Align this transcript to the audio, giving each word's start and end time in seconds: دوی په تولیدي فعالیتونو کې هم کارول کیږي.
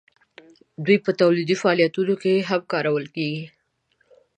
دوی 0.85 0.97
په 1.05 1.11
تولیدي 1.19 1.55
فعالیتونو 1.61 2.13
کې 2.21 2.33
هم 2.49 2.61
کارول 2.71 3.05
کیږي. 3.15 3.45